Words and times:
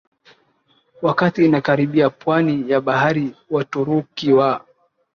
wakati 1.01 1.45
inakaribia 1.45 2.09
pwani 2.09 2.71
ya 2.71 2.81
bahari 2.81 3.35
Waturuki 3.49 4.31
wa 4.33 4.65